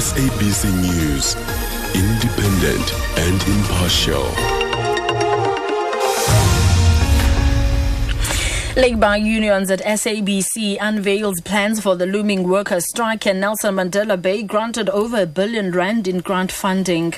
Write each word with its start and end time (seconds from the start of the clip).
SABC 0.00 0.64
News, 0.80 1.36
independent 1.94 2.94
and 3.18 3.42
impartial. 3.54 4.24
Labour 8.76 9.18
unions 9.18 9.70
at 9.70 9.80
SABC 9.80 10.78
unveils 10.80 11.42
plans 11.42 11.82
for 11.82 11.96
the 11.96 12.06
looming 12.06 12.48
workers' 12.48 12.88
strike 12.88 13.26
and 13.26 13.42
Nelson 13.42 13.74
Mandela 13.74 14.16
Bay 14.20 14.42
granted 14.42 14.88
over 14.88 15.20
a 15.20 15.26
billion 15.26 15.70
rand 15.70 16.08
in 16.08 16.20
grant 16.20 16.50
funding. 16.50 17.12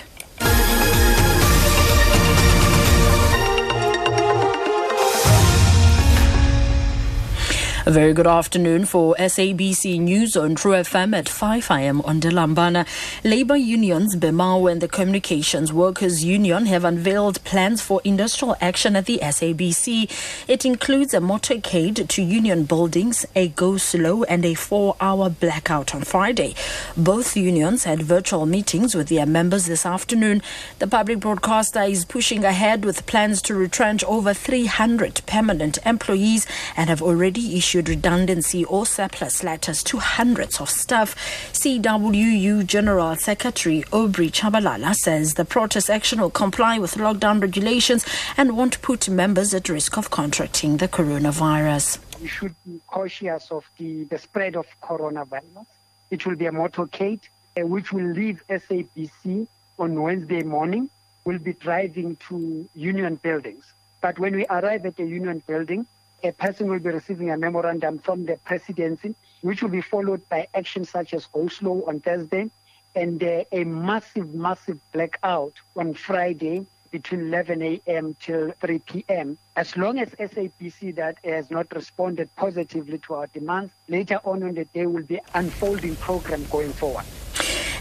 A 7.84 7.90
very 7.90 8.12
good 8.12 8.28
afternoon 8.28 8.84
for 8.84 9.16
SABC 9.18 9.98
News 9.98 10.36
on 10.36 10.54
True 10.54 10.70
FM 10.70 11.16
at 11.18 11.28
5 11.28 11.68
a.m. 11.68 12.00
on 12.02 12.20
Delambana. 12.20 12.86
Labour 13.24 13.56
unions, 13.56 14.14
BEMAWU 14.14 14.70
and 14.70 14.80
the 14.80 14.86
Communications 14.86 15.72
Workers 15.72 16.24
Union 16.24 16.66
have 16.66 16.84
unveiled 16.84 17.42
plans 17.42 17.82
for 17.82 18.00
industrial 18.04 18.54
action 18.60 18.94
at 18.94 19.06
the 19.06 19.18
SABC. 19.20 20.08
It 20.46 20.64
includes 20.64 21.12
a 21.12 21.18
motorcade 21.18 22.06
to 22.06 22.22
union 22.22 22.62
buildings, 22.66 23.26
a 23.34 23.48
go 23.48 23.78
slow 23.78 24.22
and 24.24 24.44
a 24.44 24.54
four-hour 24.54 25.30
blackout 25.30 25.92
on 25.92 26.02
Friday. 26.02 26.54
Both 26.96 27.36
unions 27.36 27.82
had 27.82 28.00
virtual 28.00 28.46
meetings 28.46 28.94
with 28.94 29.08
their 29.08 29.26
members 29.26 29.66
this 29.66 29.84
afternoon. 29.84 30.40
The 30.78 30.86
public 30.86 31.18
broadcaster 31.18 31.82
is 31.82 32.04
pushing 32.04 32.44
ahead 32.44 32.84
with 32.84 33.06
plans 33.06 33.42
to 33.42 33.54
retrench 33.54 34.04
over 34.04 34.32
300 34.32 35.22
permanent 35.26 35.78
employees 35.84 36.46
and 36.76 36.88
have 36.88 37.02
already 37.02 37.56
issued 37.56 37.71
redundancy 37.80 38.64
or 38.64 38.84
surplus 38.84 39.42
letters 39.42 39.82
to 39.84 39.98
hundreds 39.98 40.60
of 40.60 40.68
staff. 40.68 41.14
CWU 41.52 42.66
General 42.66 43.16
Secretary 43.16 43.84
Aubrey 43.92 44.30
Tshabalala 44.30 44.94
says 44.94 45.34
the 45.34 45.44
protest 45.44 45.88
action 45.88 46.20
will 46.20 46.30
comply 46.30 46.78
with 46.78 46.94
lockdown 46.96 47.40
regulations 47.40 48.04
and 48.36 48.56
won't 48.56 48.82
put 48.82 49.08
members 49.08 49.54
at 49.54 49.68
risk 49.68 49.96
of 49.96 50.10
contracting 50.10 50.76
the 50.76 50.88
coronavirus. 50.88 51.98
We 52.20 52.28
should 52.28 52.54
be 52.64 52.80
cautious 52.86 53.50
of 53.50 53.64
the, 53.78 54.04
the 54.04 54.18
spread 54.18 54.56
of 54.56 54.66
coronavirus. 54.82 55.66
It 56.10 56.26
will 56.26 56.36
be 56.36 56.46
a 56.46 56.52
motorcade 56.52 57.20
uh, 57.56 57.66
which 57.66 57.92
will 57.92 58.10
leave 58.12 58.42
SABC 58.48 59.46
on 59.78 60.00
Wednesday 60.00 60.42
morning. 60.42 60.90
We'll 61.24 61.38
be 61.38 61.52
driving 61.52 62.16
to 62.28 62.68
union 62.74 63.16
buildings. 63.16 63.72
But 64.00 64.18
when 64.18 64.34
we 64.34 64.44
arrive 64.46 64.84
at 64.84 64.96
the 64.96 65.04
union 65.04 65.42
building, 65.46 65.86
a 66.22 66.32
person 66.32 66.68
will 66.68 66.78
be 66.78 66.90
receiving 66.90 67.30
a 67.30 67.36
memorandum 67.36 67.98
from 67.98 68.24
the 68.26 68.38
presidency, 68.44 69.14
which 69.40 69.62
will 69.62 69.70
be 69.70 69.80
followed 69.80 70.28
by 70.28 70.46
actions 70.54 70.90
such 70.90 71.14
as 71.14 71.26
go 71.26 71.48
slow 71.48 71.84
on 71.86 72.00
Thursday 72.00 72.50
and 72.94 73.22
uh, 73.22 73.44
a 73.52 73.64
massive, 73.64 74.34
massive 74.34 74.78
blackout 74.92 75.54
on 75.76 75.94
Friday 75.94 76.66
between 76.90 77.22
11 77.28 77.62
a.m. 77.62 78.14
till 78.20 78.52
3 78.60 78.78
p.m. 78.80 79.38
As 79.56 79.76
long 79.76 79.98
as 79.98 80.10
SABC 80.10 80.94
that 80.96 81.16
has 81.24 81.50
not 81.50 81.66
responded 81.74 82.28
positively 82.36 82.98
to 82.98 83.14
our 83.14 83.26
demands, 83.28 83.72
later 83.88 84.20
on 84.24 84.42
in 84.42 84.54
the 84.54 84.66
day 84.66 84.86
will 84.86 85.02
be 85.02 85.18
unfolding 85.34 85.96
program 85.96 86.44
going 86.44 86.74
forward. 86.74 87.04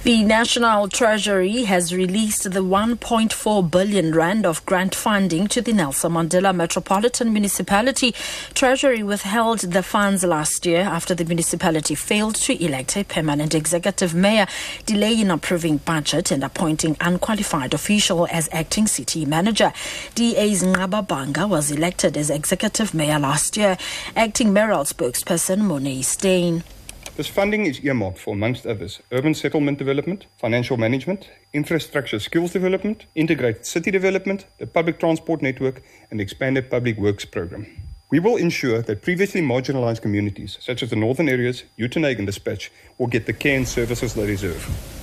The 0.03 0.23
National 0.23 0.87
Treasury 0.87 1.65
has 1.65 1.93
released 1.93 2.45
the 2.51 2.63
1.4 2.63 3.69
billion 3.69 4.15
rand 4.15 4.47
of 4.47 4.65
grant 4.65 4.95
funding 4.95 5.45
to 5.49 5.61
the 5.61 5.73
Nelson 5.73 6.13
Mandela 6.13 6.55
Metropolitan 6.55 7.31
Municipality. 7.31 8.15
Treasury 8.55 9.03
withheld 9.03 9.59
the 9.59 9.83
funds 9.83 10.23
last 10.23 10.65
year 10.65 10.81
after 10.81 11.13
the 11.13 11.23
municipality 11.23 11.93
failed 11.93 12.33
to 12.33 12.65
elect 12.65 12.97
a 12.97 13.03
permanent 13.03 13.53
executive 13.53 14.15
mayor, 14.15 14.47
delay 14.87 15.21
in 15.21 15.29
approving 15.29 15.77
budget 15.77 16.31
and 16.31 16.43
appointing 16.43 16.97
unqualified 16.99 17.75
official 17.75 18.27
as 18.31 18.49
acting 18.51 18.87
city 18.87 19.23
manager. 19.23 19.71
DA's 20.15 20.63
Nqaba 20.63 21.07
Bhanga 21.07 21.47
was 21.47 21.69
elected 21.69 22.17
as 22.17 22.31
executive 22.31 22.95
mayor 22.95 23.19
last 23.19 23.55
year. 23.55 23.77
Acting 24.15 24.51
mayoral 24.51 24.83
spokesperson 24.83 25.59
Monet 25.59 26.01
Stein. 26.01 26.63
This 27.17 27.27
funding 27.27 27.65
is 27.65 27.81
earmarked 27.81 28.17
for, 28.17 28.33
amongst 28.33 28.65
others, 28.65 29.01
urban 29.11 29.33
settlement 29.33 29.77
development, 29.77 30.27
financial 30.37 30.77
management, 30.77 31.29
infrastructure 31.51 32.19
skills 32.19 32.53
development, 32.53 33.05
integrated 33.15 33.65
city 33.65 33.91
development, 33.91 34.45
the 34.59 34.65
public 34.65 34.97
transport 34.97 35.41
network, 35.41 35.83
and 36.09 36.19
the 36.19 36.23
expanded 36.23 36.69
public 36.71 36.97
works 36.97 37.25
program. 37.25 37.67
We 38.09 38.19
will 38.19 38.37
ensure 38.37 38.81
that 38.81 39.01
previously 39.01 39.41
marginalized 39.41 40.01
communities, 40.01 40.57
such 40.61 40.83
as 40.83 40.89
the 40.89 40.95
northern 40.95 41.27
areas, 41.27 41.63
Uitenhage 41.77 42.17
and 42.17 42.27
Despatch, 42.27 42.71
will 42.97 43.07
get 43.07 43.25
the 43.25 43.33
care 43.33 43.57
and 43.57 43.67
services 43.67 44.13
they 44.13 44.25
deserve. 44.25 45.00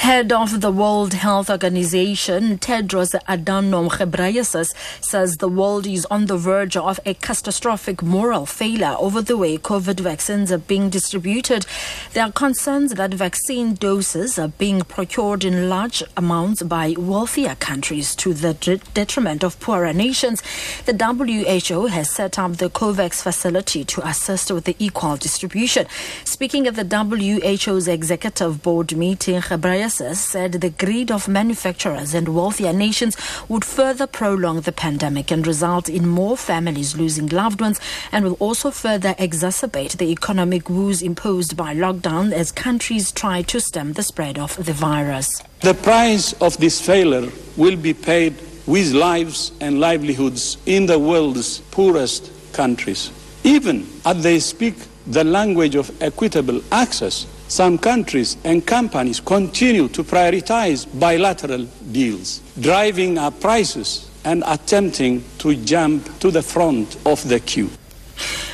Head 0.00 0.32
of 0.32 0.62
the 0.62 0.72
World 0.72 1.12
Health 1.12 1.50
Organization, 1.50 2.56
Tedros 2.56 3.14
Adhanom 3.28 3.90
Ghebreyesus, 3.90 4.72
says 5.02 5.36
the 5.36 5.46
world 5.46 5.86
is 5.86 6.06
on 6.06 6.24
the 6.24 6.38
verge 6.38 6.74
of 6.74 6.98
a 7.04 7.12
catastrophic 7.12 8.02
moral 8.02 8.46
failure 8.46 8.96
over 8.98 9.20
the 9.20 9.36
way 9.36 9.58
COVID 9.58 10.00
vaccines 10.00 10.50
are 10.50 10.56
being 10.56 10.88
distributed. 10.88 11.66
There 12.14 12.24
are 12.24 12.32
concerns 12.32 12.94
that 12.94 13.12
vaccine 13.12 13.74
doses 13.74 14.38
are 14.38 14.48
being 14.48 14.80
procured 14.80 15.44
in 15.44 15.68
large 15.68 16.02
amounts 16.16 16.62
by 16.62 16.94
wealthier 16.96 17.54
countries 17.56 18.16
to 18.16 18.32
the 18.32 18.54
detriment 18.94 19.44
of 19.44 19.60
poorer 19.60 19.92
nations. 19.92 20.42
The 20.86 20.96
WHO 20.96 21.86
has 21.88 22.08
set 22.08 22.38
up 22.38 22.56
the 22.56 22.70
COVAX 22.70 23.22
facility 23.22 23.84
to 23.84 24.08
assist 24.08 24.50
with 24.50 24.64
the 24.64 24.76
equal 24.78 25.18
distribution. 25.18 25.86
Speaking 26.24 26.66
at 26.66 26.76
the 26.76 26.84
WHO's 26.84 27.86
executive 27.86 28.62
board 28.62 28.96
meeting, 28.96 29.42
Ghebreyesus 29.42 29.89
said 29.90 30.52
the 30.52 30.70
greed 30.70 31.10
of 31.10 31.28
manufacturers 31.28 32.14
and 32.14 32.28
wealthier 32.28 32.72
nations 32.72 33.16
would 33.48 33.64
further 33.64 34.06
prolong 34.06 34.60
the 34.60 34.72
pandemic 34.72 35.30
and 35.30 35.46
result 35.46 35.88
in 35.88 36.06
more 36.06 36.36
families 36.36 36.96
losing 36.96 37.26
loved 37.28 37.60
ones 37.60 37.80
and 38.12 38.24
will 38.24 38.36
also 38.40 38.70
further 38.70 39.14
exacerbate 39.18 39.96
the 39.98 40.10
economic 40.10 40.70
woes 40.70 41.02
imposed 41.02 41.56
by 41.56 41.74
lockdown 41.74 42.32
as 42.32 42.52
countries 42.52 43.12
try 43.12 43.42
to 43.42 43.60
stem 43.60 43.92
the 43.92 44.02
spread 44.02 44.38
of 44.38 44.56
the 44.64 44.72
virus. 44.72 45.42
The 45.60 45.74
price 45.74 46.32
of 46.40 46.56
this 46.58 46.80
failure 46.80 47.30
will 47.56 47.76
be 47.76 47.92
paid 47.92 48.34
with 48.66 48.92
lives 48.92 49.52
and 49.60 49.80
livelihoods 49.80 50.56
in 50.66 50.86
the 50.86 50.98
world's 50.98 51.58
poorest 51.70 52.30
countries. 52.52 53.10
Even 53.42 53.86
as 54.04 54.22
they 54.22 54.38
speak 54.38 54.74
the 55.06 55.24
language 55.24 55.74
of 55.74 55.90
equitable 56.02 56.60
access, 56.70 57.26
some 57.50 57.76
countries 57.76 58.36
and 58.44 58.64
companies 58.64 59.18
continue 59.18 59.88
to 59.88 60.04
prioritize 60.04 60.86
bilateral 61.00 61.66
deals, 61.90 62.40
driving 62.60 63.18
up 63.18 63.40
prices 63.40 64.08
and 64.24 64.44
attempting 64.46 65.24
to 65.38 65.56
jump 65.64 66.18
to 66.20 66.30
the 66.30 66.42
front 66.42 66.96
of 67.04 67.28
the 67.28 67.40
queue. 67.40 67.68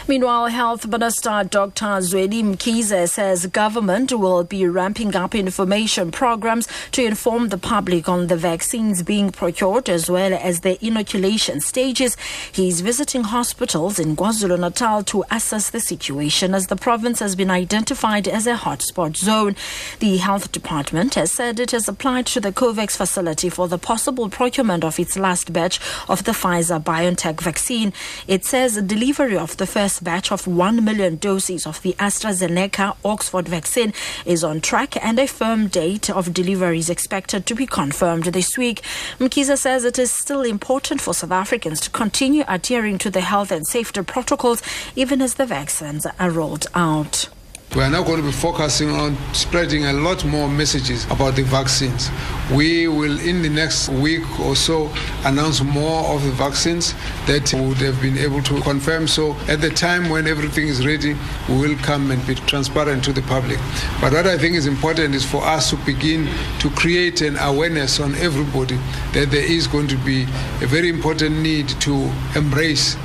Meanwhile, 0.08 0.46
Health 0.46 0.86
Minister 0.86 1.42
Dr. 1.42 2.00
Zweli 2.00 2.40
Mkhize 2.40 3.08
says 3.08 3.46
government 3.46 4.12
will 4.12 4.44
be 4.44 4.64
ramping 4.68 5.16
up 5.16 5.34
information 5.34 6.12
programs 6.12 6.68
to 6.92 7.04
inform 7.04 7.48
the 7.48 7.58
public 7.58 8.08
on 8.08 8.28
the 8.28 8.36
vaccines 8.36 9.02
being 9.02 9.32
procured 9.32 9.88
as 9.88 10.08
well 10.08 10.32
as 10.32 10.60
the 10.60 10.78
inoculation 10.84 11.60
stages. 11.60 12.16
He's 12.52 12.82
visiting 12.82 13.24
hospitals 13.24 13.98
in 13.98 14.14
KwaZulu-Natal 14.14 15.02
to 15.04 15.24
assess 15.28 15.70
the 15.70 15.80
situation 15.80 16.54
as 16.54 16.68
the 16.68 16.76
province 16.76 17.18
has 17.18 17.34
been 17.34 17.50
identified 17.50 18.28
as 18.28 18.46
a 18.46 18.54
hotspot 18.54 19.16
zone. 19.16 19.56
The 19.98 20.18
health 20.18 20.52
department 20.52 21.16
has 21.16 21.32
said 21.32 21.58
it 21.58 21.72
has 21.72 21.88
applied 21.88 22.26
to 22.26 22.40
the 22.40 22.52
COVAX 22.52 22.96
facility 22.96 23.48
for 23.48 23.66
the 23.66 23.76
possible 23.76 24.28
procurement 24.28 24.84
of 24.84 25.00
its 25.00 25.18
last 25.18 25.52
batch 25.52 25.80
of 26.08 26.22
the 26.22 26.30
Pfizer 26.30 26.80
BioNTech 26.80 27.40
vaccine. 27.40 27.92
It 28.28 28.44
says 28.44 28.80
delivery 28.80 29.36
of 29.36 29.56
the 29.56 29.66
first 29.66 29.95
batch 30.00 30.32
of 30.32 30.46
1 30.46 30.84
million 30.84 31.16
doses 31.16 31.66
of 31.66 31.82
the 31.82 31.94
AstraZeneca 31.94 32.96
Oxford 33.04 33.48
vaccine 33.48 33.92
is 34.24 34.42
on 34.42 34.60
track 34.60 34.96
and 35.04 35.18
a 35.18 35.26
firm 35.26 35.68
date 35.68 36.10
of 36.10 36.32
delivery 36.32 36.78
is 36.78 36.90
expected 36.90 37.46
to 37.46 37.54
be 37.54 37.66
confirmed 37.66 38.24
this 38.24 38.56
week. 38.56 38.82
Mkhize 39.18 39.58
says 39.58 39.84
it 39.84 39.98
is 39.98 40.10
still 40.10 40.42
important 40.42 41.00
for 41.00 41.14
South 41.14 41.32
Africans 41.32 41.80
to 41.80 41.90
continue 41.90 42.44
adhering 42.48 42.98
to 42.98 43.10
the 43.10 43.20
health 43.20 43.50
and 43.50 43.66
safety 43.66 44.02
protocols 44.02 44.62
even 44.94 45.20
as 45.22 45.34
the 45.34 45.46
vaccines 45.46 46.06
are 46.18 46.30
rolled 46.30 46.66
out. 46.74 47.28
We 47.76 47.82
are 47.82 47.90
now 47.90 48.02
going 48.02 48.16
to 48.16 48.26
be 48.26 48.32
focusing 48.32 48.88
on 48.88 49.18
spreading 49.34 49.84
a 49.84 49.92
lot 49.92 50.24
more 50.24 50.48
messages 50.48 51.04
about 51.10 51.36
the 51.36 51.42
vaccines. 51.42 52.08
We 52.50 52.88
will, 52.88 53.20
in 53.20 53.42
the 53.42 53.50
next 53.50 53.90
week 53.90 54.22
or 54.40 54.56
so, 54.56 54.90
announce 55.26 55.62
more 55.62 56.06
of 56.06 56.24
the 56.24 56.30
vaccines 56.30 56.94
that 57.26 57.52
we 57.52 57.60
would 57.60 57.76
have 57.76 58.00
been 58.00 58.16
able 58.16 58.42
to 58.44 58.62
confirm. 58.62 59.06
So, 59.06 59.36
at 59.46 59.60
the 59.60 59.68
time 59.68 60.08
when 60.08 60.26
everything 60.26 60.68
is 60.68 60.86
ready, 60.86 61.18
we 61.50 61.58
will 61.58 61.76
come 61.80 62.10
and 62.10 62.26
be 62.26 62.34
transparent 62.34 63.04
to 63.04 63.12
the 63.12 63.20
public. 63.20 63.58
But 64.00 64.14
what 64.14 64.26
I 64.26 64.38
think 64.38 64.56
is 64.56 64.64
important 64.64 65.14
is 65.14 65.30
for 65.30 65.44
us 65.44 65.68
to 65.68 65.76
begin 65.84 66.30
to 66.60 66.70
create 66.70 67.20
an 67.20 67.36
awareness 67.36 68.00
on 68.00 68.14
everybody 68.14 68.78
that 69.12 69.30
there 69.30 69.44
is 69.44 69.66
going 69.66 69.88
to 69.88 69.96
be 69.98 70.22
a 70.62 70.66
very 70.66 70.88
important 70.88 71.40
need 71.40 71.68
to 71.80 72.10
embrace 72.34 72.96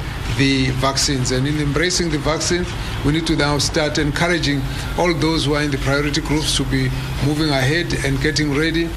the 0.41 0.71
vaccines. 0.81 1.29
And 1.29 1.47
in 1.47 1.59
embracing 1.59 2.09
the 2.09 2.17
vaccine, 2.17 2.65
we 3.05 3.11
need 3.11 3.27
to 3.27 3.35
now 3.35 3.59
start 3.59 3.99
encouraging 3.99 4.59
all 4.97 5.13
those 5.13 5.45
who 5.45 5.53
are 5.53 5.61
in 5.61 5.69
the 5.69 5.77
priority 5.77 6.21
groups 6.21 6.57
to 6.57 6.63
be 6.63 6.89
moving 7.27 7.49
ahead 7.49 7.93
and 8.03 8.19
getting 8.21 8.57
ready. 8.57 8.89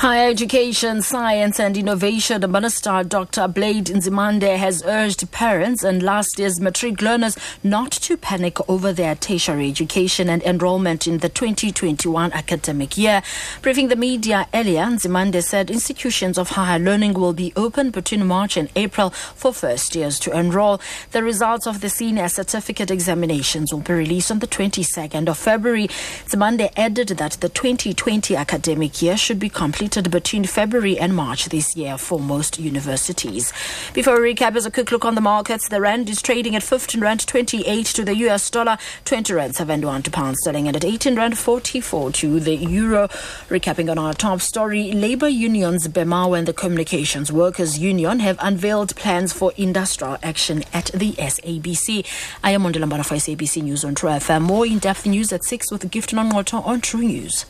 Higher 0.00 0.30
Education, 0.30 1.02
Science 1.02 1.60
and 1.60 1.76
Innovation 1.76 2.50
Minister 2.50 3.04
Dr. 3.04 3.46
Blade 3.48 3.84
Nzimande 3.84 4.56
has 4.56 4.82
urged 4.86 5.30
parents 5.30 5.84
and 5.84 6.02
last 6.02 6.38
year's 6.38 6.58
matric 6.58 7.02
learners 7.02 7.36
not 7.62 7.92
to 7.92 8.16
panic 8.16 8.66
over 8.66 8.94
their 8.94 9.14
tertiary 9.14 9.68
education 9.68 10.30
and 10.30 10.42
enrollment 10.44 11.06
in 11.06 11.18
the 11.18 11.28
2021 11.28 12.32
academic 12.32 12.96
year. 12.96 13.22
Briefing 13.60 13.88
the 13.88 13.94
media 13.94 14.48
earlier, 14.54 14.84
Nzimande 14.84 15.42
said 15.42 15.70
institutions 15.70 16.38
of 16.38 16.48
higher 16.48 16.78
learning 16.78 17.12
will 17.12 17.34
be 17.34 17.52
open 17.54 17.90
between 17.90 18.26
March 18.26 18.56
and 18.56 18.70
April 18.76 19.10
for 19.10 19.52
first 19.52 19.94
years 19.94 20.18
to 20.20 20.34
enroll. 20.34 20.80
The 21.10 21.22
results 21.22 21.66
of 21.66 21.82
the 21.82 21.90
senior 21.90 22.30
certificate 22.30 22.90
examinations 22.90 23.70
will 23.70 23.80
be 23.80 23.92
released 23.92 24.30
on 24.30 24.38
the 24.38 24.46
22nd 24.46 25.28
of 25.28 25.36
February. 25.36 25.88
Nzimande 26.24 26.72
added 26.74 27.08
that 27.18 27.32
the 27.32 27.50
2020 27.50 28.34
academic 28.34 29.02
year 29.02 29.18
should 29.18 29.38
be 29.38 29.50
between 29.90 30.44
February 30.44 30.98
and 30.98 31.14
March 31.16 31.46
this 31.46 31.76
year 31.76 31.98
for 31.98 32.20
most 32.20 32.58
universities. 32.60 33.52
Before 33.92 34.20
we 34.20 34.34
recap, 34.34 34.54
as 34.54 34.64
a 34.64 34.70
quick 34.70 34.92
look 34.92 35.04
on 35.04 35.16
the 35.16 35.20
markets, 35.20 35.68
the 35.68 35.80
rand 35.80 36.08
is 36.08 36.22
trading 36.22 36.54
at 36.54 36.62
15 36.62 37.00
rand 37.00 37.26
28 37.26 37.86
to 37.86 38.04
the 38.04 38.14
US 38.28 38.48
dollar, 38.50 38.78
20 39.04 39.32
rand 39.32 39.56
71 39.56 40.02
to 40.04 40.10
pound 40.10 40.36
sterling, 40.36 40.68
and 40.68 40.76
at 40.76 40.84
18 40.84 41.16
rand 41.16 41.36
44 41.36 42.12
to 42.12 42.38
the 42.38 42.54
euro. 42.54 43.08
Recapping 43.48 43.90
on 43.90 43.98
our 43.98 44.14
top 44.14 44.40
story, 44.40 44.92
labor 44.92 45.28
unions 45.28 45.88
BEMAWU 45.88 46.38
and 46.38 46.46
the 46.46 46.52
Communications 46.52 47.32
Workers 47.32 47.78
Union 47.78 48.20
have 48.20 48.36
unveiled 48.40 48.94
plans 48.94 49.32
for 49.32 49.52
industrial 49.56 50.18
action 50.22 50.62
at 50.72 50.86
the 50.94 51.12
SABC. 51.14 52.06
I 52.44 52.52
am 52.52 52.62
Mondela 52.62 52.88
Mbara 52.88 53.04
for 53.04 53.16
SABC 53.16 53.62
News 53.64 53.84
on 53.84 53.96
True 53.96 54.10
FM. 54.10 54.42
More 54.42 54.66
in-depth 54.66 55.06
news 55.06 55.32
at 55.32 55.42
6 55.42 55.72
with 55.72 55.90
Gift 55.90 56.12
Nongoto 56.12 56.64
on 56.64 56.80
True 56.80 57.02
News. 57.02 57.46